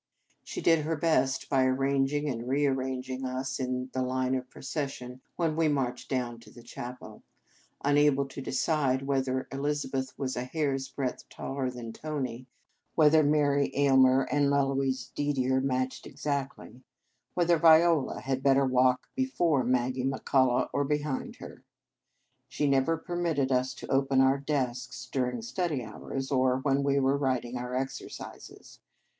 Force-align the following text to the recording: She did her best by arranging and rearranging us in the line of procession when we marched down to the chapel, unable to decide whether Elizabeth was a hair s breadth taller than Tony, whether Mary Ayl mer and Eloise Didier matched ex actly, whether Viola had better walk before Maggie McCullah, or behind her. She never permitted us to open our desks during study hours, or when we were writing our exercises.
She 0.43 0.61
did 0.61 0.83
her 0.83 0.95
best 0.95 1.47
by 1.47 1.63
arranging 1.63 2.27
and 2.27 2.47
rearranging 2.49 3.23
us 3.23 3.59
in 3.59 3.91
the 3.93 4.01
line 4.01 4.33
of 4.33 4.49
procession 4.49 5.21
when 5.35 5.55
we 5.55 5.67
marched 5.67 6.09
down 6.09 6.39
to 6.39 6.49
the 6.49 6.63
chapel, 6.63 7.21
unable 7.85 8.25
to 8.29 8.41
decide 8.41 9.03
whether 9.03 9.47
Elizabeth 9.51 10.17
was 10.17 10.35
a 10.35 10.43
hair 10.45 10.73
s 10.73 10.87
breadth 10.87 11.29
taller 11.29 11.69
than 11.69 11.93
Tony, 11.93 12.47
whether 12.95 13.21
Mary 13.21 13.71
Ayl 13.77 13.95
mer 14.01 14.23
and 14.23 14.47
Eloise 14.51 15.11
Didier 15.13 15.61
matched 15.61 16.07
ex 16.07 16.25
actly, 16.25 16.81
whether 17.35 17.59
Viola 17.59 18.21
had 18.21 18.41
better 18.41 18.65
walk 18.65 19.07
before 19.15 19.63
Maggie 19.63 20.03
McCullah, 20.03 20.67
or 20.73 20.83
behind 20.83 21.35
her. 21.35 21.63
She 22.49 22.65
never 22.67 22.97
permitted 22.97 23.51
us 23.51 23.75
to 23.75 23.91
open 23.91 24.19
our 24.19 24.39
desks 24.39 25.07
during 25.11 25.43
study 25.43 25.83
hours, 25.83 26.31
or 26.31 26.57
when 26.57 26.81
we 26.81 26.99
were 26.99 27.19
writing 27.19 27.55
our 27.55 27.75
exercises. 27.75 28.79